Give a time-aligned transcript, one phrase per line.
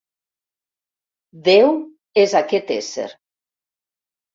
[1.49, 1.71] Déu
[2.25, 3.11] és aquest ésser.